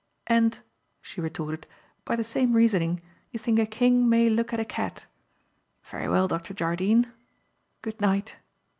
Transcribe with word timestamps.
"And," 0.25 0.57
she 1.03 1.21
retorted, 1.21 1.67
"by 2.05 2.15
the 2.15 2.23
same 2.23 2.53
reasoning, 2.53 3.01
you 3.29 3.37
think 3.37 3.59
a 3.59 3.67
king 3.67 4.09
may 4.09 4.31
look 4.31 4.51
at 4.51 4.59
a 4.59 4.65
cat. 4.65 5.05
Very 5.83 6.09
well, 6.09 6.27
Dr. 6.27 6.55
Jardine. 6.55 7.11
Good 7.83 8.01
night." 8.01 8.37